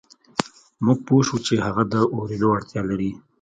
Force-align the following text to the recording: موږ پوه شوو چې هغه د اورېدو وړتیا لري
موږ 0.85 0.97
پوه 1.07 1.21
شوو 1.27 1.43
چې 1.45 1.53
هغه 1.65 1.83
د 1.93 1.95
اورېدو 2.15 2.47
وړتیا 2.49 2.81
لري 2.89 3.11